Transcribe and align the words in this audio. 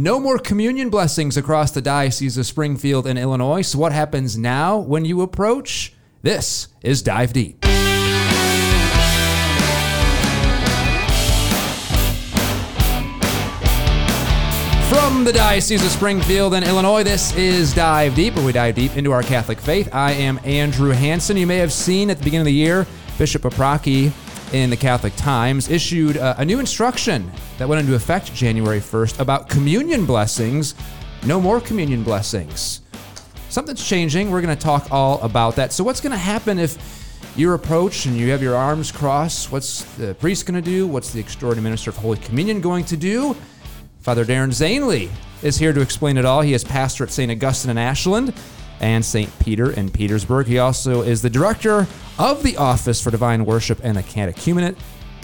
No 0.00 0.20
more 0.20 0.38
communion 0.38 0.90
blessings 0.90 1.36
across 1.36 1.72
the 1.72 1.82
Diocese 1.82 2.38
of 2.38 2.46
Springfield 2.46 3.04
in 3.04 3.18
Illinois. 3.18 3.62
So, 3.62 3.80
what 3.80 3.90
happens 3.90 4.38
now 4.38 4.78
when 4.78 5.04
you 5.04 5.22
approach? 5.22 5.92
This 6.22 6.68
is 6.82 7.02
Dive 7.02 7.32
Deep. 7.32 7.64
From 7.64 7.72
the 15.24 15.32
Diocese 15.34 15.84
of 15.84 15.90
Springfield 15.90 16.54
in 16.54 16.62
Illinois, 16.62 17.02
this 17.02 17.34
is 17.34 17.74
Dive 17.74 18.14
Deep, 18.14 18.36
where 18.36 18.46
we 18.46 18.52
dive 18.52 18.76
deep 18.76 18.96
into 18.96 19.10
our 19.10 19.24
Catholic 19.24 19.58
faith. 19.58 19.92
I 19.92 20.12
am 20.12 20.38
Andrew 20.44 20.90
Hanson. 20.90 21.36
You 21.36 21.48
may 21.48 21.56
have 21.56 21.72
seen 21.72 22.08
at 22.08 22.18
the 22.18 22.22
beginning 22.22 22.42
of 22.42 22.46
the 22.46 22.52
year, 22.52 22.86
Bishop 23.18 23.42
Paprocki 23.42 24.12
in 24.52 24.70
the 24.70 24.76
Catholic 24.76 25.14
Times 25.16 25.68
issued 25.68 26.16
a, 26.16 26.40
a 26.40 26.44
new 26.44 26.58
instruction 26.58 27.30
that 27.58 27.68
went 27.68 27.80
into 27.80 27.94
effect 27.94 28.34
January 28.34 28.80
1st 28.80 29.20
about 29.20 29.48
communion 29.48 30.06
blessings. 30.06 30.74
No 31.26 31.40
more 31.40 31.60
communion 31.60 32.02
blessings. 32.02 32.80
Something's 33.48 33.86
changing. 33.86 34.30
We're 34.30 34.40
going 34.40 34.56
to 34.56 34.62
talk 34.62 34.88
all 34.90 35.20
about 35.22 35.56
that. 35.56 35.72
So, 35.72 35.84
what's 35.84 36.00
going 36.00 36.12
to 36.12 36.18
happen 36.18 36.58
if 36.58 36.78
you're 37.36 37.54
approached 37.54 38.06
and 38.06 38.16
you 38.16 38.30
have 38.30 38.42
your 38.42 38.54
arms 38.54 38.92
crossed? 38.92 39.50
What's 39.52 39.82
the 39.96 40.14
priest 40.14 40.46
going 40.46 40.62
to 40.62 40.70
do? 40.70 40.86
What's 40.86 41.12
the 41.12 41.20
extraordinary 41.20 41.64
minister 41.64 41.90
of 41.90 41.96
Holy 41.96 42.18
Communion 42.18 42.60
going 42.60 42.84
to 42.86 42.96
do? 42.96 43.36
Father 44.00 44.24
Daren 44.24 44.50
Zehnle 44.50 45.10
is 45.42 45.58
here 45.58 45.72
to 45.72 45.80
explain 45.80 46.16
it 46.16 46.24
all. 46.24 46.40
He 46.40 46.54
is 46.54 46.64
pastor 46.64 47.04
at 47.04 47.10
St. 47.10 47.30
Augustine 47.30 47.70
in 47.70 47.78
Ashland 47.78 48.34
and 48.80 49.04
St. 49.04 49.30
Peter 49.38 49.70
in 49.70 49.90
Petersburg. 49.90 50.46
He 50.46 50.58
also 50.58 51.02
is 51.02 51.22
the 51.22 51.30
director 51.30 51.86
of 52.18 52.42
the 52.42 52.56
Office 52.56 53.00
for 53.00 53.10
Divine 53.10 53.44
Worship 53.44 53.80
and 53.82 53.96
the 53.96 54.02
Catechumenate. 54.02 54.76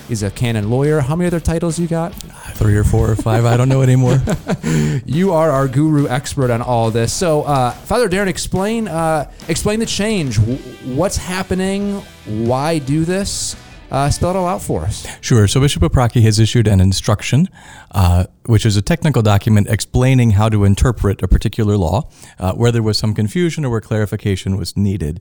He's 0.09 0.23
a 0.23 0.31
canon 0.31 0.71
lawyer. 0.71 1.01
How 1.01 1.17
many 1.17 1.27
other 1.27 1.41
titles 1.41 1.79
you 1.79 1.87
got? 1.87 2.15
Three 2.55 2.77
or 2.77 2.85
four 2.85 3.11
or 3.11 3.17
five. 3.17 3.47
I 3.47 3.57
don't 3.57 3.71
know 3.71 3.81
anymore. 3.81 4.21
you 5.07 5.33
are 5.33 5.51
our 5.51 5.67
guru 5.67 6.07
expert 6.09 6.51
on 6.51 6.61
all 6.61 6.91
this. 6.91 7.13
So, 7.13 7.43
uh, 7.45 7.71
Father 7.71 8.09
Daren, 8.09 8.27
explain 8.27 8.87
uh, 8.87 9.31
explain 9.49 9.81
the 9.81 9.87
change. 9.87 10.39
What's 10.39 11.17
happening? 11.17 12.03
Why 12.27 12.79
do 12.79 13.05
this? 13.07 13.57
Uh, 13.91 14.11
spell 14.11 14.31
it 14.31 14.37
all 14.37 14.47
out 14.47 14.63
for 14.63 14.83
us. 14.83 15.07
Sure. 15.21 15.47
So 15.47 15.61
Bishop 15.61 15.83
Paprocki 15.83 16.23
has 16.23 16.39
issued 16.39 16.67
an 16.67 16.81
instruction, 16.81 17.49
uh, 17.93 18.25
which 18.47 18.67
is 18.67 18.77
a 18.77 18.83
technical 18.83 19.23
document 19.23 19.69
explaining 19.69 20.33
how 20.33 20.49
to 20.49 20.65
interpret 20.65 21.23
a 21.23 21.29
particular 21.29 21.77
law, 21.77 22.09
uh, 22.39 22.53
where 22.55 22.73
there 22.73 22.83
was 22.83 22.99
some 22.99 23.15
confusion 23.15 23.65
or 23.65 23.71
where 23.71 23.81
clarification 23.81 24.57
was 24.57 24.77
needed. 24.77 25.21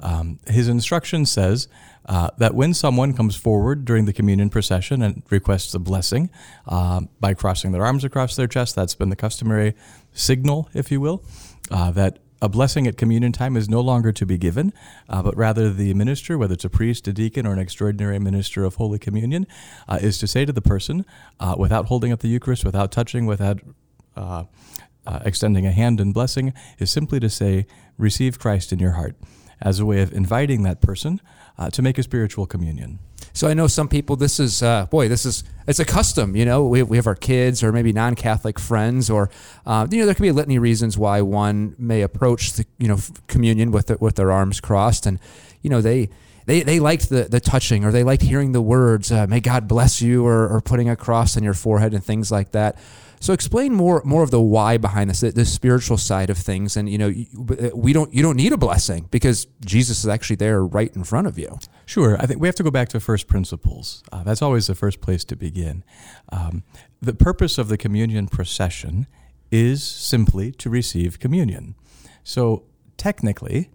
Um, 0.00 0.38
his 0.46 0.68
instruction 0.68 1.26
says 1.26 1.68
uh, 2.06 2.30
that 2.38 2.54
when 2.54 2.74
someone 2.74 3.12
comes 3.12 3.36
forward 3.36 3.84
during 3.84 4.04
the 4.04 4.12
communion 4.12 4.50
procession 4.50 5.02
and 5.02 5.22
requests 5.30 5.74
a 5.74 5.78
blessing 5.78 6.30
uh, 6.66 7.02
by 7.20 7.34
crossing 7.34 7.72
their 7.72 7.84
arms 7.84 8.04
across 8.04 8.36
their 8.36 8.48
chest, 8.48 8.74
that's 8.74 8.94
been 8.94 9.10
the 9.10 9.16
customary 9.16 9.74
signal, 10.12 10.68
if 10.74 10.90
you 10.90 11.00
will, 11.00 11.24
uh, 11.70 11.90
that 11.92 12.18
a 12.42 12.48
blessing 12.48 12.88
at 12.88 12.98
communion 12.98 13.30
time 13.30 13.56
is 13.56 13.68
no 13.68 13.80
longer 13.80 14.10
to 14.10 14.26
be 14.26 14.36
given, 14.36 14.72
uh, 15.08 15.22
but 15.22 15.36
rather 15.36 15.72
the 15.72 15.94
minister, 15.94 16.36
whether 16.36 16.54
it's 16.54 16.64
a 16.64 16.68
priest, 16.68 17.06
a 17.06 17.12
deacon, 17.12 17.46
or 17.46 17.52
an 17.52 17.60
extraordinary 17.60 18.18
minister 18.18 18.64
of 18.64 18.74
Holy 18.74 18.98
Communion, 18.98 19.46
uh, 19.88 20.00
is 20.02 20.18
to 20.18 20.26
say 20.26 20.44
to 20.44 20.52
the 20.52 20.60
person, 20.60 21.06
uh, 21.38 21.54
without 21.56 21.86
holding 21.86 22.10
up 22.10 22.18
the 22.18 22.28
Eucharist, 22.28 22.64
without 22.64 22.90
touching, 22.90 23.26
without 23.26 23.60
uh, 24.16 24.42
uh, 25.06 25.20
extending 25.24 25.66
a 25.66 25.72
hand 25.72 26.00
in 26.00 26.12
blessing, 26.12 26.52
is 26.80 26.90
simply 26.90 27.20
to 27.20 27.30
say, 27.30 27.64
Receive 27.96 28.40
Christ 28.40 28.72
in 28.72 28.80
your 28.80 28.92
heart, 28.92 29.14
as 29.60 29.78
a 29.78 29.86
way 29.86 30.02
of 30.02 30.12
inviting 30.12 30.64
that 30.64 30.80
person 30.80 31.20
uh, 31.56 31.70
to 31.70 31.80
make 31.80 31.96
a 31.96 32.02
spiritual 32.02 32.46
communion. 32.46 32.98
So 33.32 33.48
I 33.48 33.54
know 33.54 33.66
some 33.66 33.88
people. 33.88 34.16
This 34.16 34.38
is 34.38 34.62
uh, 34.62 34.86
boy. 34.86 35.08
This 35.08 35.24
is 35.24 35.44
it's 35.66 35.78
a 35.78 35.84
custom. 35.84 36.36
You 36.36 36.44
know, 36.44 36.66
we, 36.66 36.82
we 36.82 36.96
have 36.96 37.06
our 37.06 37.14
kids 37.14 37.62
or 37.62 37.72
maybe 37.72 37.92
non-Catholic 37.92 38.58
friends, 38.58 39.08
or 39.08 39.30
uh, 39.64 39.86
you 39.90 39.98
know, 39.98 40.06
there 40.06 40.14
could 40.14 40.22
be 40.22 40.28
a 40.28 40.34
litany 40.34 40.56
of 40.56 40.62
reasons 40.62 40.98
why 40.98 41.22
one 41.22 41.74
may 41.78 42.02
approach 42.02 42.52
the 42.52 42.66
you 42.78 42.88
know 42.88 42.98
communion 43.28 43.70
with 43.70 43.86
the, 43.86 43.96
with 43.98 44.16
their 44.16 44.30
arms 44.30 44.60
crossed, 44.60 45.06
and 45.06 45.18
you 45.62 45.70
know 45.70 45.80
they. 45.80 46.10
They, 46.44 46.64
they 46.64 46.80
liked 46.80 47.08
the, 47.08 47.22
the 47.22 47.38
touching 47.38 47.84
or 47.84 47.92
they 47.92 48.02
liked 48.02 48.24
hearing 48.24 48.50
the 48.50 48.60
words, 48.60 49.12
uh, 49.12 49.28
may 49.28 49.38
God 49.38 49.68
bless 49.68 50.02
you, 50.02 50.26
or, 50.26 50.48
or 50.48 50.60
putting 50.60 50.88
a 50.88 50.96
cross 50.96 51.36
on 51.36 51.44
your 51.44 51.54
forehead 51.54 51.94
and 51.94 52.02
things 52.02 52.32
like 52.32 52.50
that. 52.50 52.76
So 53.22 53.32
explain 53.32 53.72
more 53.72 54.02
more 54.04 54.24
of 54.24 54.32
the 54.32 54.40
why 54.40 54.76
behind 54.76 55.08
this, 55.08 55.20
the, 55.20 55.30
the 55.30 55.44
spiritual 55.44 55.96
side 55.96 56.28
of 56.28 56.36
things, 56.36 56.76
and 56.76 56.88
you 56.88 56.98
know 56.98 57.14
we 57.72 57.92
don't 57.92 58.12
you 58.12 58.20
don't 58.20 58.34
need 58.34 58.52
a 58.52 58.56
blessing 58.56 59.06
because 59.12 59.46
Jesus 59.64 60.00
is 60.02 60.08
actually 60.08 60.34
there 60.34 60.64
right 60.66 60.92
in 60.96 61.04
front 61.04 61.28
of 61.28 61.38
you. 61.38 61.56
Sure, 61.86 62.16
I 62.20 62.26
think 62.26 62.40
we 62.40 62.48
have 62.48 62.54
to 62.56 62.62
go 62.62 62.70
back 62.70 62.88
to 62.90 63.00
first 63.00 63.26
principles. 63.26 64.02
Uh, 64.12 64.22
that's 64.22 64.42
always 64.42 64.66
the 64.66 64.74
first 64.74 65.00
place 65.00 65.24
to 65.24 65.36
begin. 65.36 65.84
Um, 66.30 66.62
the 67.00 67.14
purpose 67.14 67.58
of 67.58 67.68
the 67.68 67.76
communion 67.76 68.28
procession 68.28 69.06
is 69.50 69.82
simply 69.82 70.52
to 70.52 70.70
receive 70.70 71.18
communion. 71.18 71.74
So 72.24 72.64
technically, 72.96 73.70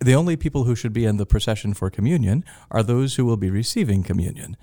the 0.00 0.14
only 0.14 0.36
people 0.36 0.64
who 0.64 0.76
should 0.76 0.92
be 0.92 1.04
in 1.04 1.16
the 1.16 1.26
procession 1.26 1.74
for 1.74 1.90
communion 1.90 2.44
are 2.70 2.82
those 2.82 3.16
who 3.16 3.24
will 3.24 3.36
be 3.36 3.50
receiving 3.50 4.02
communion. 4.02 4.56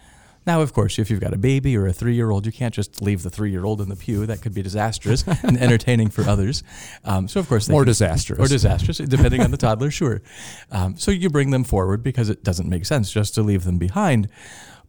Now, 0.45 0.61
of 0.61 0.73
course, 0.73 0.99
if 0.99 1.09
you've 1.09 1.19
got 1.19 1.33
a 1.33 1.37
baby 1.37 1.75
or 1.75 1.87
a 1.87 1.93
three 1.93 2.15
year 2.15 2.29
old, 2.29 2.45
you 2.45 2.51
can't 2.51 2.73
just 2.73 3.01
leave 3.01 3.23
the 3.23 3.29
three 3.29 3.51
year 3.51 3.65
old 3.65 3.81
in 3.81 3.89
the 3.89 3.95
pew. 3.95 4.25
That 4.25 4.41
could 4.41 4.53
be 4.53 4.61
disastrous 4.61 5.23
and 5.43 5.57
entertaining 5.57 6.09
for 6.09 6.23
others. 6.23 6.63
Um, 7.03 7.27
so, 7.27 7.39
of 7.39 7.47
course, 7.49 7.67
more 7.67 7.85
disastrous. 7.85 8.39
Or 8.39 8.47
disastrous, 8.47 8.97
depending 8.97 9.41
on 9.41 9.51
the 9.51 9.57
toddler, 9.57 9.91
sure. 9.91 10.21
Um, 10.71 10.97
so, 10.97 11.11
you 11.11 11.29
bring 11.29 11.51
them 11.51 11.63
forward 11.63 12.03
because 12.03 12.29
it 12.29 12.43
doesn't 12.43 12.69
make 12.69 12.85
sense 12.85 13.11
just 13.11 13.33
to 13.35 13.41
leave 13.41 13.63
them 13.63 13.77
behind. 13.77 14.29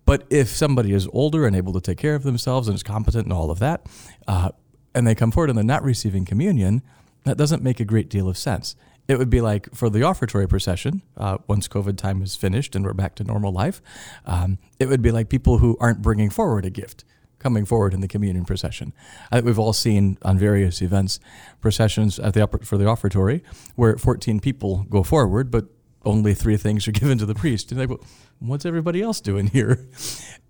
But 0.04 0.24
if 0.30 0.48
somebody 0.48 0.92
is 0.92 1.08
older 1.12 1.46
and 1.46 1.56
able 1.56 1.72
to 1.72 1.80
take 1.80 1.98
care 1.98 2.14
of 2.14 2.22
themselves 2.22 2.68
and 2.68 2.74
is 2.74 2.82
competent 2.82 3.24
and 3.24 3.32
all 3.32 3.50
of 3.50 3.58
that, 3.58 3.86
uh, 4.28 4.50
and 4.94 5.06
they 5.06 5.14
come 5.14 5.30
forward 5.30 5.50
and 5.50 5.58
they're 5.58 5.64
not 5.64 5.82
receiving 5.82 6.24
communion, 6.24 6.82
that 7.24 7.36
doesn't 7.36 7.62
make 7.62 7.80
a 7.80 7.84
great 7.84 8.08
deal 8.08 8.28
of 8.28 8.38
sense 8.38 8.76
it 9.08 9.18
would 9.18 9.30
be 9.30 9.40
like 9.40 9.72
for 9.74 9.88
the 9.88 10.00
offertory 10.00 10.48
procession, 10.48 11.02
uh, 11.16 11.38
once 11.46 11.68
COVID 11.68 11.96
time 11.96 12.22
is 12.22 12.36
finished 12.36 12.74
and 12.74 12.84
we're 12.84 12.92
back 12.92 13.14
to 13.16 13.24
normal 13.24 13.52
life, 13.52 13.80
um, 14.24 14.58
it 14.78 14.88
would 14.88 15.02
be 15.02 15.10
like 15.10 15.28
people 15.28 15.58
who 15.58 15.76
aren't 15.80 16.02
bringing 16.02 16.30
forward 16.30 16.64
a 16.64 16.70
gift 16.70 17.04
coming 17.38 17.64
forward 17.64 17.94
in 17.94 18.00
the 18.00 18.08
communion 18.08 18.44
procession. 18.44 18.92
I 19.30 19.36
think 19.36 19.46
we've 19.46 19.58
all 19.58 19.72
seen 19.72 20.18
on 20.22 20.38
various 20.38 20.82
events 20.82 21.20
processions 21.60 22.18
at 22.18 22.34
the 22.34 22.48
for 22.62 22.76
the 22.76 22.86
offertory 22.86 23.42
where 23.76 23.96
14 23.96 24.40
people 24.40 24.86
go 24.90 25.02
forward, 25.02 25.50
but 25.50 25.66
only 26.04 26.34
three 26.34 26.56
things 26.56 26.88
are 26.88 26.92
given 27.00 27.18
to 27.18 27.26
the 27.26 27.34
priest. 27.34 27.70
And 27.70 27.80
like, 27.80 27.90
well, 27.90 28.00
what's 28.40 28.64
everybody 28.66 29.02
else 29.02 29.20
doing 29.20 29.48
here? 29.48 29.86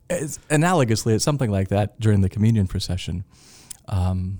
It's, 0.09 0.39
analogously, 0.51 1.17
it's 1.17 1.25
something 1.25 1.51
like 1.51 1.67
that 1.71 1.99
during 1.99 2.21
the 2.21 2.29
communion 2.29 2.69
procession. 2.69 3.25
Um, 3.89 4.39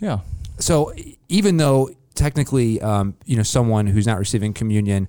yeah. 0.00 0.18
So 0.58 0.92
even 1.28 1.58
though 1.58 1.88
technically, 2.18 2.82
um, 2.82 3.14
you 3.24 3.36
know, 3.36 3.42
someone 3.44 3.86
who's 3.86 4.06
not 4.06 4.18
receiving 4.18 4.52
communion, 4.52 5.08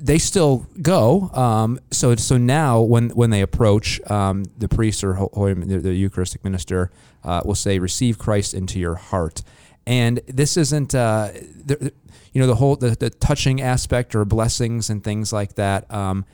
they 0.00 0.18
still 0.18 0.66
go. 0.82 1.30
Um, 1.32 1.78
so 1.90 2.14
so 2.16 2.36
now 2.36 2.80
when 2.80 3.10
when 3.10 3.30
they 3.30 3.40
approach 3.40 4.00
um, 4.10 4.44
the 4.58 4.68
priest 4.68 5.02
or, 5.04 5.14
the, 5.14 5.78
the, 5.78 5.94
Eucharistic 5.94 6.44
minister, 6.44 6.90
uh, 7.24 7.40
will 7.44 7.54
say, 7.54 7.78
"Receive 7.78 8.18
Christ 8.18 8.52
into 8.52 8.78
your 8.78 8.96
heart." 8.96 9.42
And 9.86 10.20
this 10.26 10.58
isn't, 10.58 10.94
uh, 10.94 11.30
the, 11.64 11.92
you 12.34 12.40
know, 12.42 12.46
the 12.46 12.56
whole 12.56 12.76
the, 12.76 12.90
the 12.90 13.10
touching 13.10 13.62
aspect 13.62 14.14
or 14.14 14.24
blessings 14.24 14.90
and 14.90 15.02
things 15.02 15.32
like 15.32 15.54
that. 15.54 15.90
Um, 15.90 16.26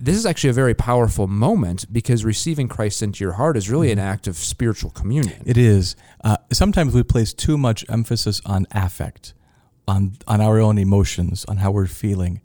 this 0.00 0.16
is 0.16 0.24
actually 0.24 0.50
a 0.50 0.54
very 0.54 0.74
powerful 0.74 1.26
moment 1.26 1.92
because 1.92 2.24
receiving 2.24 2.68
Christ 2.68 3.02
into 3.02 3.22
your 3.22 3.34
heart 3.34 3.56
is 3.56 3.68
really 3.68 3.92
an 3.92 3.98
mm-hmm. 3.98 4.08
act 4.08 4.26
of 4.26 4.36
spiritual 4.36 4.90
communion. 4.90 5.42
It 5.44 5.58
is. 5.58 5.94
Uh, 6.24 6.38
sometimes 6.52 6.94
we 6.94 7.02
place 7.02 7.34
too 7.34 7.58
much 7.58 7.84
emphasis 7.88 8.40
on 8.46 8.66
affect, 8.72 9.34
on 9.86 10.16
on 10.26 10.40
our 10.40 10.58
own 10.58 10.78
emotions, 10.78 11.44
on 11.44 11.58
how 11.58 11.70
we're 11.70 11.86
feeling. 11.86 12.40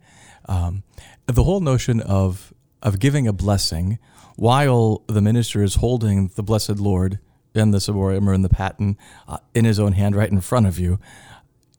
Um, 0.48 0.82
the 1.26 1.44
whole 1.44 1.60
notion 1.60 2.00
of 2.00 2.52
of 2.82 2.98
giving 2.98 3.26
a 3.26 3.32
blessing 3.32 3.98
while 4.36 5.02
the 5.06 5.22
minister 5.22 5.62
is 5.62 5.76
holding 5.76 6.28
the 6.36 6.42
blessed 6.42 6.78
Lord 6.78 7.18
in 7.54 7.70
the 7.70 7.78
ciborium 7.78 8.28
or 8.28 8.34
in 8.34 8.42
the 8.42 8.50
paten 8.50 8.98
uh, 9.26 9.38
in 9.54 9.64
his 9.64 9.80
own 9.80 9.92
hand 9.92 10.14
right 10.14 10.30
in 10.30 10.42
front 10.42 10.66
of 10.66 10.78
you 10.78 11.00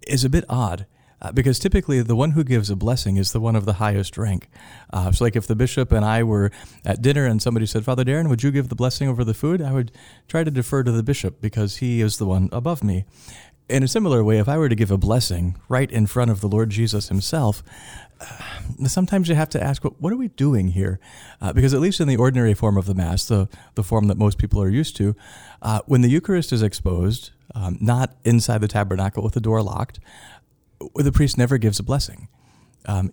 is 0.08 0.26
a 0.26 0.30
bit 0.30 0.44
odd. 0.50 0.88
Uh, 1.20 1.32
because 1.32 1.58
typically 1.58 2.02
the 2.02 2.16
one 2.16 2.32
who 2.32 2.44
gives 2.44 2.70
a 2.70 2.76
blessing 2.76 3.18
is 3.18 3.32
the 3.32 3.40
one 3.40 3.56
of 3.56 3.66
the 3.66 3.74
highest 3.74 4.18
rank. 4.18 4.48
Uh, 4.94 5.12
so, 5.12 5.24
like 5.24 5.36
if 5.36 5.48
the 5.48 5.56
bishop 5.56 5.92
and 5.92 6.06
I 6.06 6.24
were 6.24 6.52
at 6.86 7.02
dinner 7.02 7.26
and 7.26 7.42
somebody 7.42 7.66
said, 7.66 7.84
Father 7.84 8.04
Daren, 8.04 8.30
would 8.30 8.44
you 8.44 8.52
give 8.52 8.70
the 8.70 8.76
blessing 8.76 9.08
over 9.10 9.24
the 9.24 9.34
food? 9.34 9.62
I 9.62 9.72
would 9.74 9.92
try 10.28 10.44
to 10.44 10.52
defer 10.52 10.84
to 10.84 10.92
the 10.92 11.04
bishop 11.04 11.42
because 11.42 11.78
he 11.78 12.02
is 12.02 12.18
the 12.18 12.26
one 12.26 12.50
above 12.52 12.84
me. 12.84 13.06
In 13.68 13.84
a 13.84 13.88
similar 13.88 14.24
way, 14.24 14.38
if 14.38 14.48
I 14.48 14.58
were 14.58 14.70
to 14.70 14.76
give 14.76 14.92
a 14.92 14.98
blessing 14.98 15.58
right 15.68 15.92
in 15.92 16.06
front 16.08 16.32
of 16.32 16.40
the 16.40 16.48
Lord 16.48 16.70
Jesus 16.70 17.10
himself, 17.10 17.64
uh, 18.22 18.86
sometimes 18.86 19.28
you 19.28 19.36
have 19.36 19.50
to 19.50 19.62
ask, 19.62 19.84
what, 19.84 20.00
what 20.02 20.14
are 20.14 20.18
we 20.18 20.30
doing 20.30 20.70
here? 20.70 21.00
Uh, 21.42 21.52
because 21.52 21.74
at 21.74 21.82
least 21.82 22.00
in 22.00 22.08
the 22.08 22.16
ordinary 22.16 22.54
form 22.54 22.78
of 22.78 22.86
the 22.86 22.96
Mass, 22.96 23.26
the, 23.26 23.50
the 23.76 23.84
form 23.84 24.08
that 24.08 24.18
most 24.18 24.38
people 24.38 24.62
are 24.62 24.70
used 24.70 24.96
to, 24.98 25.16
uh, 25.62 25.82
when 25.86 26.02
the 26.02 26.10
Eucharist 26.10 26.54
is 26.54 26.62
exposed, 26.62 27.32
um, 27.56 27.78
not 27.82 28.16
inside 28.24 28.62
the 28.62 28.68
tabernacle 28.68 29.22
with 29.22 29.34
the 29.34 29.42
door 29.42 29.62
locked, 29.62 30.00
the 30.96 31.12
priest 31.12 31.38
never 31.38 31.58
gives 31.58 31.80
a 31.80 31.84
blessing. 31.84 32.28
Um, 32.86 33.12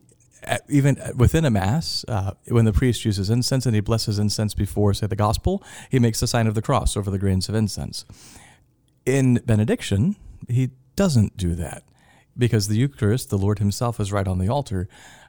even 0.68 1.00
within 1.16 1.44
a 1.44 1.50
mass, 1.50 2.04
uh, 2.06 2.32
when 2.48 2.64
the 2.64 2.72
priest 2.72 3.04
uses 3.04 3.30
incense 3.30 3.66
and 3.66 3.74
he 3.74 3.80
blesses 3.80 4.18
incense 4.18 4.54
before, 4.54 4.92
say, 4.94 5.06
the 5.06 5.16
gospel, 5.16 5.62
he 5.90 5.98
makes 5.98 6.20
the 6.20 6.26
sign 6.26 6.46
of 6.46 6.54
the 6.54 6.62
cross 6.62 6.96
over 6.96 7.10
the 7.10 7.18
grains 7.18 7.48
of 7.48 7.54
incense. 7.54 8.04
In 9.06 9.40
benediction, 9.46 10.16
he 10.48 10.70
doesn't 10.96 11.36
do 11.36 11.54
that 11.54 11.82
because 12.36 12.68
the 12.68 12.76
Eucharist, 12.76 13.30
the 13.30 13.38
Lord 13.38 13.58
Himself, 13.58 14.00
is 14.00 14.12
right 14.12 14.26
on 14.26 14.38
the 14.38 14.48
altar. 14.48 14.88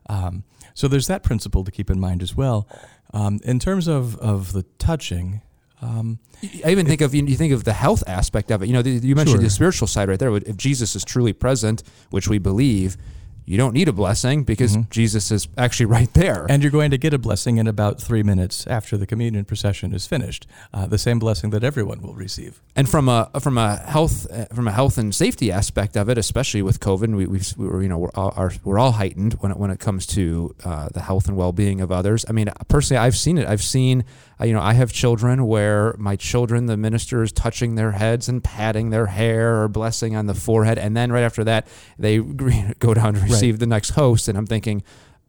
Um, 0.10 0.44
so 0.74 0.88
there's 0.88 1.08
that 1.08 1.24
principle 1.24 1.64
to 1.64 1.72
keep 1.72 1.90
in 1.90 2.00
mind 2.00 2.22
as 2.22 2.36
well. 2.36 2.68
Um, 3.14 3.40
in 3.44 3.60
terms 3.60 3.88
of, 3.88 4.18
of 4.18 4.54
the 4.54 4.64
touching, 4.80 5.42
um, 5.82 6.20
I 6.64 6.70
even 6.72 6.86
think 6.86 7.02
of 7.02 7.14
you 7.14 7.26
you 7.26 7.36
think 7.36 7.54
of 7.54 7.64
the 7.64 7.74
health 7.74 8.04
aspect 8.08 8.52
of 8.52 8.62
it. 8.64 8.68
You 8.68 8.74
know, 8.74 8.82
the, 8.82 8.92
you 8.92 9.16
mentioned 9.16 9.38
Sure. 9.40 9.44
the 9.44 9.50
spiritual 9.50 9.88
side 9.88 10.10
right 10.10 10.20
there. 10.20 10.36
If 10.36 10.58
Jesus 10.58 10.96
is 10.96 11.04
truly 11.04 11.34
present, 11.34 11.84
which 12.12 12.28
we 12.28 12.38
believe, 12.38 12.98
you 13.46 13.58
don't 13.58 13.74
need 13.74 13.88
a 13.88 13.94
blessing 13.94 14.44
because 14.44 14.76
Jesus 14.90 15.32
is 15.32 15.48
actually 15.58 15.86
right 15.86 16.12
there. 16.14 16.36
Mm-hmm. 16.36 16.52
and 16.52 16.64
you're 16.64 16.72
going 16.72 16.92
to 16.92 16.98
get 16.98 17.14
a 17.14 17.18
blessing 17.18 17.58
in 17.58 17.68
about 17.68 18.02
three 18.02 18.24
minutes 18.24 18.66
after 18.68 18.98
the 18.98 19.06
communion 19.06 19.46
procession 19.46 19.94
is 19.94 20.08
finished. 20.08 20.48
Uh, 20.74 20.88
the 20.88 20.98
same 20.98 21.20
blessing 21.20 21.52
that 21.52 21.64
everyone 21.64 22.02
will 22.02 22.14
receive. 22.14 22.62
And 22.76 22.90
from 22.90 23.08
a 23.08 23.30
from 23.40 23.58
a 23.58 23.78
health 23.78 24.30
uh, 24.32 24.46
from 24.54 24.68
a 24.68 24.72
health 24.72 24.98
and 24.98 25.14
safety 25.14 25.52
aspect 25.52 25.96
of 25.96 26.10
it, 26.10 26.18
especially 26.18 26.62
with 26.62 26.80
COVID, 26.80 27.16
we, 27.16 27.26
we've 27.26 27.54
we 27.58 27.68
were, 27.68 27.82
you 27.82 27.90
know 27.90 27.98
we're 27.98 28.10
all 28.16 28.34
are, 28.36 28.52
we're 28.64 28.80
all 28.80 28.94
heightened 28.94 29.34
when 29.36 29.52
it, 29.52 29.58
when 29.58 29.70
it 29.70 29.80
comes 29.80 30.06
to 30.08 30.56
uh, 30.64 30.90
the 30.90 31.02
health 31.02 31.28
and 31.28 31.38
well 31.38 31.52
being 31.52 31.82
of 31.82 31.92
others. 31.92 32.26
I 32.28 32.32
mean, 32.32 32.50
personally, 32.68 33.00
I've 33.00 33.16
seen 33.16 33.38
it. 33.38 33.48
I've 33.48 33.64
seen 33.64 34.04
uh, 34.40 34.46
you 34.46 34.54
know 34.54 34.62
I 34.62 34.74
have 34.74 34.92
children 34.92 35.46
where 35.46 35.96
my 35.98 36.16
children, 36.16 36.66
the 36.66 36.78
minister 36.78 37.24
is 37.24 37.32
touching 37.32 37.76
their 37.76 37.92
heads 37.92 38.28
and 38.28 38.44
patting 38.44 38.90
their 38.90 39.08
hair 39.08 39.62
or 39.62 39.68
blessing 39.68 40.16
on 40.16 40.26
the 40.26 40.34
forehead, 40.34 40.78
and 40.78 40.98
then 40.98 41.12
right 41.12 41.24
after 41.24 41.44
that 41.44 41.68
they 41.98 42.18
go 42.80 42.94
down 42.94 43.14
to 43.14 43.35
receive 43.36 43.60
the 43.60 43.68
next 43.68 43.92
host, 43.92 44.28
and 44.28 44.38
I'm 44.38 44.48
thinking. 44.48 44.84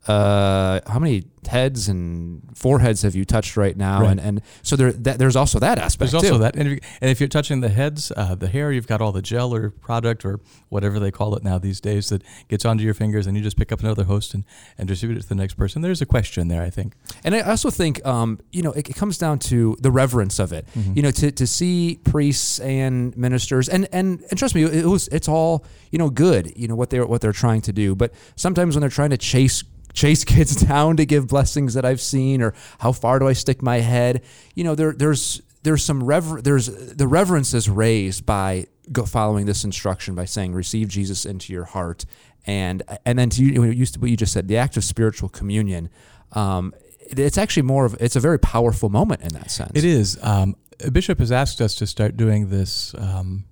Uh, 0.08 0.80
how 0.86 0.98
many 0.98 1.24
heads 1.46 1.88
and 1.88 2.42
foreheads 2.54 3.02
have 3.02 3.14
you 3.14 3.24
touched 3.24 3.56
right 3.56 3.76
now? 3.76 4.02
Right. 4.02 4.12
And 4.12 4.20
and 4.20 4.42
so 4.62 4.76
there 4.76 4.92
that, 4.92 5.18
there's 5.18 5.36
also 5.36 5.58
that 5.58 5.78
aspect. 5.78 6.12
There's 6.12 6.14
also 6.14 6.34
too. 6.34 6.38
that, 6.38 6.56
and 6.56 6.68
if, 6.68 6.74
you, 6.74 6.80
and 7.00 7.10
if 7.10 7.20
you're 7.20 7.28
touching 7.28 7.60
the 7.60 7.68
heads, 7.68 8.12
uh, 8.16 8.34
the 8.34 8.48
hair, 8.48 8.72
you've 8.72 8.86
got 8.86 9.00
all 9.00 9.12
the 9.12 9.22
gel 9.22 9.54
or 9.54 9.70
product 9.70 10.24
or 10.24 10.40
whatever 10.68 10.98
they 10.98 11.10
call 11.10 11.34
it 11.36 11.42
now 11.42 11.58
these 11.58 11.80
days 11.80 12.08
that 12.10 12.22
gets 12.48 12.64
onto 12.64 12.84
your 12.84 12.94
fingers, 12.94 13.26
and 13.26 13.36
you 13.36 13.42
just 13.42 13.56
pick 13.56 13.72
up 13.72 13.80
another 13.80 14.04
host 14.04 14.34
and, 14.34 14.44
and 14.78 14.88
distribute 14.88 15.18
it 15.18 15.22
to 15.22 15.28
the 15.28 15.34
next 15.34 15.54
person. 15.54 15.82
There's 15.82 16.02
a 16.02 16.06
question 16.06 16.48
there, 16.48 16.62
I 16.62 16.70
think. 16.70 16.94
And 17.24 17.34
I 17.34 17.40
also 17.40 17.70
think, 17.70 18.04
um, 18.06 18.40
you 18.52 18.62
know, 18.62 18.72
it, 18.72 18.88
it 18.88 18.96
comes 18.96 19.18
down 19.18 19.38
to 19.40 19.76
the 19.80 19.90
reverence 19.90 20.38
of 20.38 20.52
it. 20.52 20.66
Mm-hmm. 20.76 20.92
You 20.94 21.02
know, 21.02 21.10
to, 21.10 21.32
to 21.32 21.46
see 21.46 22.00
priests 22.04 22.60
and 22.60 23.16
ministers, 23.16 23.68
and, 23.68 23.88
and 23.92 24.22
and 24.30 24.38
trust 24.38 24.54
me, 24.54 24.62
it 24.64 24.86
was 24.86 25.08
it's 25.08 25.28
all 25.28 25.64
you 25.90 25.98
know 25.98 26.10
good. 26.10 26.52
You 26.56 26.68
know 26.68 26.76
what 26.76 26.90
they're 26.90 27.06
what 27.06 27.20
they're 27.20 27.32
trying 27.32 27.62
to 27.62 27.72
do. 27.72 27.94
But 27.94 28.12
sometimes 28.36 28.74
when 28.74 28.80
they're 28.80 28.90
trying 28.90 29.10
to 29.10 29.18
chase 29.18 29.62
chase 29.96 30.22
kids 30.22 30.54
down 30.66 30.96
to 30.98 31.04
give 31.04 31.26
blessings 31.26 31.74
that 31.74 31.84
I've 31.84 32.00
seen, 32.00 32.40
or 32.40 32.54
how 32.78 32.92
far 32.92 33.18
do 33.18 33.26
I 33.26 33.32
stick 33.32 33.60
my 33.62 33.80
head? 33.80 34.22
You 34.54 34.62
know, 34.62 34.76
there 34.76 34.92
there's 34.92 35.42
there's 35.64 35.84
some 35.84 36.04
rever- 36.04 36.40
there's 36.40 36.66
the 36.66 37.08
reverence 37.08 37.52
is 37.52 37.68
raised 37.68 38.24
by 38.24 38.68
following 39.06 39.46
this 39.46 39.64
instruction 39.64 40.14
by 40.14 40.24
saying 40.24 40.52
receive 40.52 40.86
Jesus 40.86 41.26
into 41.26 41.52
your 41.52 41.64
heart 41.64 42.04
and 42.46 42.84
and 43.04 43.18
then 43.18 43.28
to 43.30 43.44
you 43.44 43.60
what 43.60 43.76
you 43.76 43.86
what 43.98 44.08
you 44.08 44.16
just 44.16 44.32
said 44.32 44.46
the 44.46 44.56
act 44.56 44.76
of 44.76 44.84
spiritual 44.84 45.28
communion 45.28 45.90
um, 46.32 46.72
it's 47.00 47.36
actually 47.36 47.64
more 47.64 47.84
of 47.84 47.96
it's 48.00 48.14
a 48.14 48.20
very 48.20 48.38
powerful 48.38 48.88
moment 48.88 49.22
in 49.22 49.30
that 49.30 49.50
sense 49.50 49.72
It 49.74 49.84
is. 49.84 50.18
Um, 50.22 50.54
a 50.84 50.90
bishop 50.90 51.18
has 51.18 51.32
asked 51.32 51.60
us 51.60 51.74
to 51.76 51.86
start 51.86 52.16
doing 52.16 52.50
this. 52.50 52.94
Um, 52.94 53.44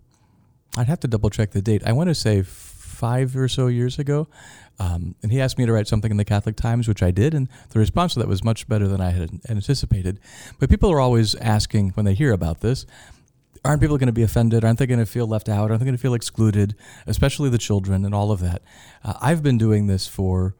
I'd 0.76 0.88
have 0.88 1.00
to 1.00 1.08
double 1.08 1.30
check 1.30 1.52
the 1.52 1.62
date. 1.62 1.82
I 1.86 1.92
want 1.92 2.10
to 2.10 2.14
say 2.14 2.42
five 2.42 3.36
or 3.36 3.48
so 3.48 3.68
years 3.68 3.98
ago. 3.98 4.28
Um, 4.78 5.14
and 5.22 5.30
he 5.30 5.40
asked 5.40 5.56
me 5.56 5.66
to 5.66 5.72
write 5.72 5.86
something 5.86 6.10
in 6.10 6.16
the 6.16 6.24
Catholic 6.24 6.56
Times, 6.56 6.88
which 6.88 7.02
I 7.02 7.10
did, 7.10 7.34
and 7.34 7.48
the 7.70 7.78
response 7.78 8.14
to 8.14 8.20
that 8.20 8.28
was 8.28 8.42
much 8.42 8.68
better 8.68 8.88
than 8.88 9.00
I 9.00 9.10
had 9.10 9.30
anticipated. 9.48 10.18
But 10.58 10.68
people 10.68 10.90
are 10.90 11.00
always 11.00 11.34
asking 11.36 11.90
when 11.90 12.04
they 12.04 12.14
hear 12.14 12.32
about 12.32 12.60
this, 12.60 12.86
aren't 13.64 13.80
people 13.80 13.98
going 13.98 14.08
to 14.08 14.12
be 14.12 14.22
offended? 14.22 14.64
Aren't 14.64 14.78
they 14.78 14.86
going 14.86 15.00
to 15.00 15.06
feel 15.06 15.26
left 15.26 15.48
out? 15.48 15.70
Aren't 15.70 15.80
they 15.80 15.86
going 15.86 15.96
to 15.96 16.02
feel 16.02 16.14
excluded? 16.14 16.74
Especially 17.06 17.48
the 17.48 17.58
children 17.58 18.04
and 18.04 18.14
all 18.14 18.30
of 18.30 18.40
that. 18.40 18.62
Uh, 19.02 19.14
I've 19.20 19.42
been 19.42 19.58
doing 19.58 19.86
this 19.86 20.06
for 20.06 20.54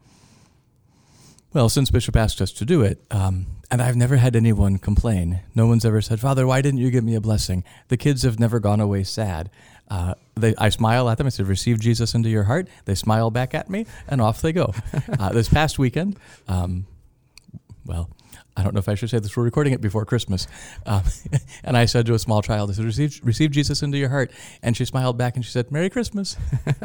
well, 1.55 1.69
since 1.69 1.91
Bishop 1.91 2.17
asked 2.17 2.41
us 2.43 2.53
to 2.53 2.65
do 2.65 2.83
it, 2.83 3.03
um, 3.13 3.47
and 3.71 3.81
I've 3.81 3.97
never 3.97 4.17
had 4.17 4.35
anyone 4.35 4.79
complain. 4.79 5.41
No 5.55 5.67
one's 5.67 5.85
ever 5.85 6.03
said, 6.03 6.21
Father, 6.21 6.47
why 6.47 6.61
didn't 6.61 6.81
you 6.81 6.91
give 6.91 7.05
me 7.05 7.15
a 7.15 7.21
blessing? 7.21 7.63
The 7.89 7.97
kids 7.97 8.25
have 8.25 8.41
never 8.41 8.59
gone 8.59 8.81
away 8.81 9.05
sad. 9.05 9.51
Uh, 9.89 10.15
they, 10.35 10.55
I 10.57 10.71
smile 10.71 11.09
at 11.09 11.19
them. 11.19 11.27
I 11.27 11.31
said, 11.31 11.47
Receive 11.47 11.79
Jesus 11.79 12.15
into 12.15 12.29
your 12.29 12.45
heart. 12.45 12.69
They 12.87 12.95
smile 12.97 13.31
back 13.31 13.55
at 13.55 13.71
me, 13.71 13.87
and 14.09 14.21
off 14.21 14.43
they 14.43 14.53
go. 14.53 14.75
Uh, 15.19 15.29
this 15.31 15.49
past 15.49 15.79
weekend, 15.79 16.19
um, 16.49 16.87
well, 17.87 18.11
I 18.57 18.63
don't 18.63 18.73
know 18.73 18.79
if 18.79 18.89
I 18.89 18.95
should 18.95 19.11
say 19.11 19.19
this. 19.19 19.37
We're 19.37 19.43
recording 19.43 19.73
it 19.73 19.81
before 19.81 20.05
Christmas. 20.05 20.47
Um, 20.87 21.03
and 21.65 21.77
I 21.77 21.87
said 21.87 22.07
to 22.07 22.15
a 22.15 22.19
small 22.19 22.41
child, 22.41 22.71
I 22.71 22.75
said, 22.75 22.85
receive, 22.85 23.21
receive 23.25 23.51
Jesus 23.51 23.83
into 23.83 23.99
your 23.99 24.11
heart. 24.11 24.31
And 24.63 24.77
she 24.77 24.85
smiled 24.85 25.19
back 25.19 25.35
and 25.35 25.45
she 25.45 25.51
said, 25.51 25.73
Merry 25.73 25.91
Christmas. 25.91 26.37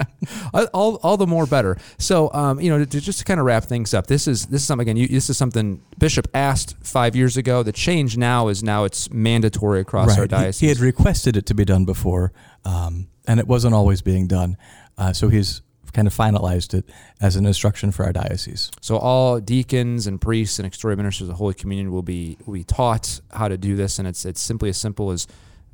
all, 0.73 0.95
all, 0.95 1.17
the 1.17 1.27
more 1.27 1.45
better. 1.45 1.77
So, 1.99 2.33
um, 2.33 2.59
you 2.59 2.69
know, 2.69 2.83
to, 2.83 3.01
just 3.01 3.19
to 3.19 3.25
kind 3.25 3.39
of 3.39 3.45
wrap 3.45 3.65
things 3.65 3.93
up, 3.93 4.07
this 4.07 4.27
is 4.27 4.47
this 4.47 4.61
is 4.61 4.67
something 4.67 4.87
again. 4.87 4.97
You, 4.97 5.07
this 5.07 5.29
is 5.29 5.37
something 5.37 5.81
Bishop 5.97 6.27
asked 6.33 6.75
five 6.81 7.15
years 7.15 7.37
ago. 7.37 7.61
The 7.61 7.71
change 7.71 8.17
now 8.17 8.47
is 8.47 8.63
now 8.63 8.85
it's 8.85 9.11
mandatory 9.11 9.81
across 9.81 10.17
our 10.17 10.23
He- 10.23 10.27
diocese. 10.27 10.59
He, 10.59 10.67
had 10.69 10.79
requested 10.79 11.37
it 11.37 11.45
to 11.47 11.53
be 11.53 11.65
done 11.65 11.85
before, 11.85 12.31
um, 12.65 13.07
and 13.27 13.39
it 13.39 13.47
wasn't 13.47 13.75
always 13.75 14.01
being 14.01 14.27
done. 14.27 14.57
Uh, 14.97 15.13
so 15.13 15.29
he's 15.29 15.61
kind 15.93 16.07
of 16.07 16.13
finalized 16.15 16.73
it 16.73 16.89
as 17.21 17.35
an 17.35 17.45
instruction 17.45 17.91
for 17.91 18.05
our 18.05 18.13
diocese. 18.13 18.71
So 18.81 18.97
all 18.97 19.39
deacons 19.39 20.07
and 20.07 20.19
priests 20.19 20.59
and 20.59 20.65
extraordinary 20.65 21.03
ministers 21.03 21.23
of 21.23 21.27
the 21.29 21.35
Holy 21.35 21.53
Communion 21.53 21.91
will 21.91 22.03
be 22.03 22.37
will 22.45 22.53
be 22.53 22.63
taught 22.63 23.21
how 23.31 23.47
to 23.47 23.57
do 23.57 23.75
this, 23.75 23.99
and 23.99 24.07
it's 24.07 24.25
it's 24.25 24.41
simply 24.41 24.69
as 24.69 24.77
simple 24.77 25.11
as 25.11 25.27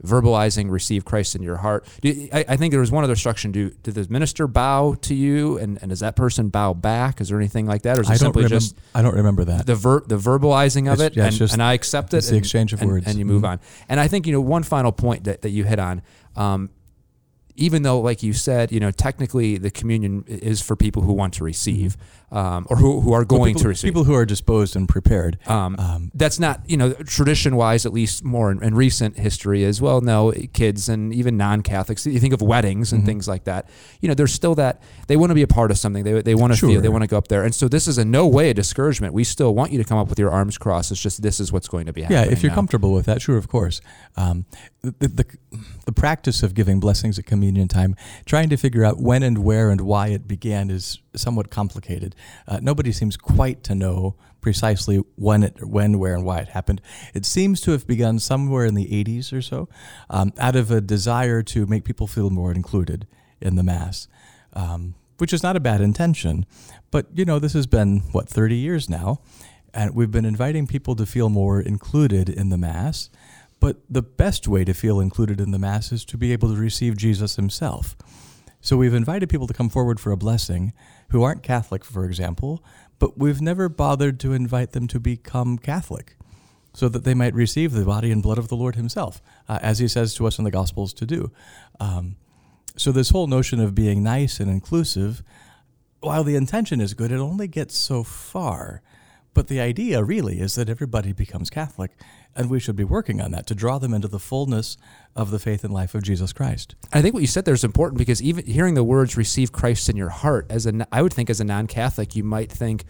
verbalizing 0.04 0.70
receive 0.70 1.06
Christ 1.06 1.36
in 1.36 1.42
your 1.42 1.56
heart. 1.58 1.88
Do, 2.02 2.28
I, 2.34 2.44
I 2.50 2.58
think 2.58 2.72
there 2.72 2.82
was 2.82 2.92
one 2.92 3.04
other 3.04 3.14
instruction. 3.14 3.52
Do 3.52 3.70
did 3.84 3.96
the 3.96 4.06
minister 4.12 4.46
bow 4.48 4.96
to 5.02 5.16
you, 5.16 5.58
and, 5.58 5.78
and 5.82 5.90
does 5.90 6.02
that 6.02 6.16
person 6.16 6.50
bow 6.50 6.74
back? 6.74 7.22
Is 7.22 7.30
there 7.30 7.38
anything 7.40 7.66
like 7.66 7.84
that, 7.84 7.98
or 7.98 8.02
is 8.02 8.10
it 8.10 8.14
I 8.14 8.16
simply 8.18 8.44
remember, 8.44 8.60
just 8.60 8.76
I 8.94 9.02
don't 9.02 9.16
remember 9.16 9.46
that. 9.46 9.66
the 9.66 9.76
ver- 9.76 10.04
the 10.06 10.18
verbalizing 10.18 10.88
of 10.92 11.00
It's- 11.00 11.12
it, 11.12 11.16
yeah, 11.18 11.26
and, 11.28 11.36
just- 11.36 11.54
and 11.54 11.64
I 11.64 11.74
accept 11.74 12.14
it. 12.14 12.18
it's 12.18 12.28
the 12.28 12.36
and- 12.36 12.44
exchange 12.44 12.74
of 12.74 12.82
and- 12.82 12.92
words. 12.92 13.08
and 13.08 13.18
you 13.18 13.26
move 13.26 13.44
Mhm. 13.44 13.50
on. 13.52 13.60
And 13.90 14.00
I 14.00 14.08
think 14.08 14.28
you 14.28 14.34
know 14.34 14.42
one 14.42 14.64
final 14.64 14.92
point 14.92 15.24
that, 15.26 15.42
that 15.44 15.52
you 15.52 15.64
hit 15.64 15.80
on. 15.80 16.02
Um, 16.36 16.70
even 17.56 17.84
though, 17.84 18.00
like 18.00 18.24
you 18.24 18.34
said, 18.34 18.72
you 18.72 18.80
know, 18.80 18.92
technically 18.92 19.58
the 19.58 19.72
communion 19.72 20.24
is 20.28 20.62
for 20.62 20.76
people 20.76 21.02
who 21.04 21.14
want 21.14 21.34
to 21.36 21.44
receive, 21.44 21.98
um, 22.36 22.68
or 22.70 22.76
who, 22.78 23.00
who 23.02 23.14
are 23.14 23.20
Well, 23.20 23.26
going 23.26 23.54
people, 23.54 23.62
to 23.64 23.68
receive. 23.70 23.88
People 23.90 24.04
who 24.04 24.14
are 24.14 24.26
disposed 24.26 24.76
and 24.76 24.88
prepared. 24.90 25.38
Um, 25.48 25.76
Um, 25.80 26.12
that's 26.14 26.40
not, 26.40 26.62
you 26.68 26.78
know, 26.78 26.94
tradition 26.94 27.56
wise, 27.56 27.86
at 27.86 27.94
least 27.94 28.24
more 28.24 28.52
in, 28.52 28.62
in 28.62 28.76
recent 28.76 29.18
history 29.18 29.64
as 29.64 29.82
well. 29.82 30.02
No, 30.02 30.32
kids 30.54 30.90
and 30.90 31.14
even 31.14 31.38
non 31.38 31.62
Catholics, 31.62 32.06
you 32.06 32.20
think 32.20 32.34
of 32.34 32.42
weddings 32.42 32.92
and 32.92 33.04
Mhm. 33.04 33.06
things 33.06 33.28
like 33.28 33.46
that. 33.46 33.70
You 34.02 34.08
know, 34.10 34.14
there's 34.16 34.34
still 34.34 34.56
that 34.56 34.82
they 35.08 35.16
want 35.16 35.30
to 35.32 35.36
be 35.36 35.42
a 35.44 35.48
part 35.48 35.72
of 35.72 35.78
something. 35.78 36.04
They, 36.04 36.22
they 36.22 36.36
want 36.36 36.54
to 36.54 36.60
feel, 36.60 36.82
they 36.82 36.90
want 36.90 37.04
to 37.04 37.08
go 37.08 37.18
up 37.18 37.30
there. 37.30 37.44
And 37.44 37.56
so 37.56 37.68
this 37.68 37.88
is 37.88 37.98
in 37.98 38.12
no 38.12 38.28
way 38.28 38.50
a 38.50 38.54
discouragement. 38.54 39.14
We 39.14 39.24
still 39.24 39.56
want 39.56 39.72
you 39.72 39.78
to 39.78 39.84
come 39.88 39.98
up 39.98 40.10
with 40.10 40.20
your 40.20 40.32
arms 40.32 40.58
crossed. 40.58 40.92
It's 40.92 41.02
just 41.02 41.22
this 41.22 41.40
is 41.40 41.52
what's 41.54 41.68
going 41.70 41.86
to 41.86 41.94
be 41.94 42.02
yeah, 42.02 42.08
happening. 42.10 42.32
if 42.34 42.44
you're 42.44 42.50
now. 42.52 42.56
comfortable 42.56 42.92
with 42.92 43.06
that, 43.06 43.22
sure, 43.22 43.38
of 43.38 43.48
course. 43.48 43.80
Um, 44.18 44.46
the, 44.82 45.08
the, 45.08 45.26
the 45.86 45.92
practice 45.92 46.44
of 46.44 46.54
giving 46.54 46.80
blessings 46.80 47.18
at 47.18 47.26
communion 47.26 47.68
time, 47.68 47.96
trying 48.26 48.50
to 48.50 48.58
figure 48.58 48.84
out 48.84 49.00
when 49.00 49.24
and 49.24 49.40
where 49.40 49.70
and 49.72 49.82
why 49.82 50.08
it 50.10 50.28
began 50.28 50.70
is 50.70 51.00
somewhat 51.18 51.50
complicated. 51.50 52.16
Uh, 52.48 52.60
nobody 52.62 52.92
seems 52.92 53.18
quite 53.18 53.64
to 53.64 53.76
know 53.76 54.16
precisely 54.42 54.98
when 55.16 55.44
it, 55.44 55.66
when, 55.66 55.98
where, 55.98 56.14
and 56.14 56.26
why 56.26 56.40
it 56.40 56.50
happened. 56.50 56.82
It 57.14 57.26
seems 57.26 57.62
to 57.62 57.72
have 57.72 57.88
begun 57.88 58.20
somewhere 58.20 58.66
in 58.66 58.76
the 58.76 58.86
80s 58.86 59.34
or 59.34 59.42
so, 59.42 59.68
um, 60.10 60.34
out 60.38 60.56
of 60.56 60.72
a 60.72 60.82
desire 60.82 61.42
to 61.44 61.66
make 61.66 61.84
people 61.84 62.08
feel 62.08 62.30
more 62.30 62.52
included 62.52 63.08
in 63.42 63.56
the 63.56 63.64
mass, 63.64 64.08
um, 64.54 64.96
which 65.18 65.34
is 65.34 65.44
not 65.44 65.56
a 65.56 65.60
bad 65.60 65.82
intention. 65.82 66.46
But 66.92 67.08
you 67.14 67.26
know, 67.26 67.40
this 67.40 67.54
has 67.54 67.68
been 67.68 68.02
what 68.12 68.30
30 68.30 68.56
years 68.56 68.90
now, 68.90 69.22
and 69.74 69.96
we've 69.96 70.12
been 70.12 70.26
inviting 70.26 70.68
people 70.68 70.96
to 70.96 71.06
feel 71.06 71.30
more 71.30 71.60
included 71.60 72.30
in 72.30 72.50
the 72.50 72.58
mass. 72.58 73.10
But 73.60 73.78
the 73.90 74.02
best 74.02 74.48
way 74.48 74.64
to 74.66 74.74
feel 74.74 75.00
included 75.00 75.40
in 75.40 75.52
the 75.52 75.60
Mass 75.60 75.92
is 75.92 76.06
to 76.06 76.18
be 76.18 76.32
able 76.34 76.54
to 76.54 76.60
receive 76.60 76.98
Jesus 76.98 77.36
himself. 77.36 77.96
So 78.66 78.78
we've 78.78 78.96
invited 78.96 79.30
people 79.30 79.46
to 79.46 79.54
come 79.54 79.70
forward 79.70 80.00
for 80.00 80.12
a 80.12 80.18
blessing 80.18 80.74
who 81.10 81.22
aren't 81.22 81.44
Catholic, 81.44 81.86
for 81.86 82.04
example, 82.04 82.64
but 82.98 83.16
we've 83.16 83.40
never 83.40 83.70
bothered 83.70 84.20
to 84.22 84.34
invite 84.34 84.72
them 84.72 84.88
to 84.88 85.00
become 85.00 85.60
Catholic 85.60 86.18
so 86.74 86.90
that 86.90 87.04
they 87.04 87.14
might 87.14 87.36
receive 87.36 87.74
the 87.74 87.86
body 87.86 88.10
and 88.10 88.24
blood 88.24 88.40
of 88.40 88.48
the 88.48 88.56
Lord 88.56 88.74
himself, 88.74 89.22
uh, 89.48 89.60
as 89.62 89.78
he 89.78 89.88
says 89.88 90.16
to 90.16 90.26
us 90.26 90.40
in 90.40 90.46
the 90.46 90.50
Gospels 90.50 90.96
to 90.96 91.06
do. 91.06 91.32
Um, 91.80 92.16
so 92.76 92.92
this 92.92 93.12
whole 93.12 93.28
notion 93.28 93.60
of 93.60 93.76
being 93.76 94.02
nice 94.02 94.40
and 94.40 94.50
inclusive, 94.50 95.22
while 96.00 96.24
the 96.24 96.36
intention 96.36 96.82
is 96.82 96.96
good, 96.96 97.12
it 97.12 97.20
only 97.20 97.48
gets 97.48 97.78
so 97.78 98.02
far. 98.02 98.82
But 99.36 99.48
the 99.50 99.60
idea 99.60 100.04
really 100.04 100.40
is 100.40 100.56
that 100.56 100.70
everybody 100.70 101.12
becomes 101.12 101.50
Catholic, 101.52 101.92
and 102.36 102.50
we 102.50 102.60
should 102.60 102.78
be 102.78 102.86
working 102.86 103.22
on 103.22 103.32
that 103.32 103.46
to 103.48 103.54
draw 103.54 103.78
them 103.78 103.94
into 103.94 104.08
the 104.08 104.18
fullness 104.18 104.78
of 105.14 105.30
the 105.30 105.40
faith 105.40 105.66
and 105.66 105.74
life 105.74 105.94
of 105.94 106.04
Jesus 106.04 106.34
Christ. 106.34 106.74
I 106.94 107.02
think 107.02 107.14
what 107.14 107.20
you 107.20 107.28
said 107.28 107.44
there 107.44 107.54
is 107.54 107.66
important 107.66 108.00
because 108.00 108.24
even 108.24 108.46
hearing 108.46 108.76
the 108.76 108.84
words 108.84 109.18
"receive 109.18 109.52
Christ 109.52 109.90
in 109.90 109.98
your 109.98 110.10
heart," 110.10 110.48
as 110.50 110.66
a 110.66 110.88
I 110.90 111.02
would 111.02 111.14
think 111.14 111.30
as 111.30 111.42
a 111.42 111.44
non-Catholic, 111.44 112.16
you 112.16 112.24
might 112.24 112.52
think, 112.52 112.86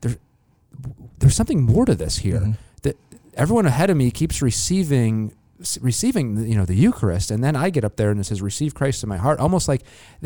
there's 0.00 1.34
something 1.34 1.62
more 1.62 1.86
to 1.86 1.94
this 1.94 2.18
here. 2.18 2.40
Mm-hmm. 2.40 2.52
That 2.82 2.98
everyone 3.34 3.66
ahead 3.66 3.88
of 3.88 3.96
me 3.96 4.10
keeps 4.10 4.42
receiving 4.42 5.32
receiving 5.80 6.44
you 6.44 6.56
know 6.56 6.64
the 6.64 6.74
Eucharist, 6.74 7.30
and 7.30 7.42
then 7.42 7.54
I 7.54 7.70
get 7.70 7.84
up 7.84 7.94
there 7.94 8.10
and 8.10 8.18
it 8.18 8.24
says, 8.24 8.42
"Receive 8.42 8.74
Christ 8.74 9.04
in 9.04 9.08
my 9.08 9.16
heart." 9.16 9.38
Almost 9.38 9.68
like 9.68 9.84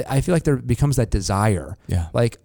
I 0.08 0.22
feel 0.22 0.34
like 0.34 0.44
there 0.44 0.56
becomes 0.56 0.96
that 0.96 1.10
desire. 1.10 1.76
Yeah. 1.86 2.08
Like 2.14 2.38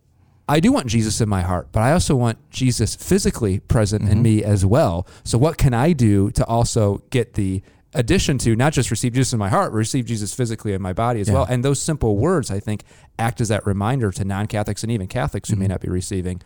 I 0.48 0.60
do 0.60 0.72
want 0.72 0.88
Jesus 0.88 1.22
in 1.22 1.30
my 1.30 1.42
heart, 1.42 1.70
but 1.72 1.82
I 1.82 1.94
also 1.94 2.16
want 2.16 2.38
Jesus 2.50 2.96
physically 2.96 3.60
present 3.60 4.04
in 4.04 4.10
mm-hmm. 4.10 4.22
me 4.22 4.44
as 4.44 4.66
well. 4.66 5.08
So 5.24 5.38
what 5.38 5.58
can 5.58 5.74
I 5.74 5.94
do 5.94 6.32
to 6.32 6.46
also 6.46 7.02
get 7.12 7.36
the 7.36 7.62
addition 7.94 8.38
to 8.40 8.56
not 8.56 8.74
just 8.74 8.92
receive 8.92 9.14
Jesus 9.14 9.34
in 9.34 9.40
my 9.40 9.50
heart, 9.50 9.72
receive 9.72 10.06
Jesus 10.06 10.34
physically 10.34 10.74
in 10.74 10.82
my 10.82 10.92
body 10.92 11.22
as 11.22 11.30
Yeah. 11.30 11.36
well? 11.36 11.46
And 11.50 11.64
those 11.64 11.82
simple 11.82 12.18
words, 12.18 12.52
I 12.52 12.60
think, 12.60 12.84
act 13.18 13.40
as 13.40 13.48
that 13.50 13.66
reminder 13.66 14.12
to 14.12 14.26
non-Catholics 14.26 14.84
and 14.84 14.92
even 14.92 15.08
Catholics 15.08 15.50
who 15.50 15.56
may 15.56 15.66
mm-hmm. 15.66 15.72
not 15.72 15.82
be 15.82 15.90
receiving. 15.90 16.42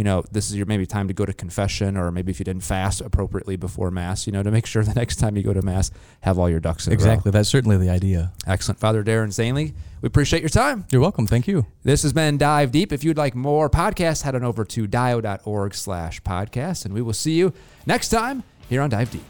You 0.00 0.04
know, 0.04 0.24
this 0.32 0.48
is 0.48 0.56
your 0.56 0.64
maybe 0.64 0.86
time 0.86 1.08
to 1.08 1.12
go 1.12 1.26
to 1.26 1.32
confession, 1.34 1.98
or 1.98 2.10
maybe 2.10 2.30
if 2.30 2.38
you 2.38 2.44
didn't 2.46 2.62
fast 2.62 3.02
appropriately 3.02 3.56
before 3.56 3.90
Mass, 3.90 4.26
you 4.26 4.32
know, 4.32 4.42
to 4.42 4.50
make 4.50 4.64
sure 4.64 4.82
the 4.92 4.94
next 4.94 5.16
time 5.16 5.36
you 5.36 5.42
go 5.42 5.52
to 5.52 5.60
Mass, 5.60 5.90
have 6.22 6.38
all 6.38 6.48
your 6.48 6.58
ducks 6.58 6.86
in 6.86 6.94
a 6.94 6.96
row. 6.96 6.98
Exactly. 6.98 7.30
That's 7.30 7.50
certainly 7.50 7.76
the 7.76 7.90
idea. 7.90 8.32
Excellent, 8.46 8.80
Father 8.80 9.04
Daren 9.04 9.28
Zehnle. 9.28 9.74
We 10.00 10.06
appreciate 10.06 10.40
your 10.40 10.48
time. 10.48 10.86
You're 10.90 11.02
welcome. 11.02 11.26
Thank 11.26 11.46
you. 11.46 11.66
This 11.82 12.02
has 12.02 12.14
been 12.14 12.38
Dive 12.38 12.72
Deep. 12.72 12.94
If 12.94 13.04
you'd 13.04 13.18
like 13.18 13.34
more 13.34 13.68
podcasts, 13.68 14.22
head 14.22 14.34
on 14.34 14.42
over 14.42 14.64
to 14.64 14.86
dio.org 14.86 15.74
slash 15.74 16.22
podcast, 16.22 16.86
and 16.86 16.94
we 16.94 17.02
will 17.02 17.12
see 17.12 17.34
you 17.34 17.52
next 17.84 18.08
time 18.08 18.42
here 18.70 18.80
on 18.80 18.88
Dive 18.88 19.10
Deep. 19.10 19.24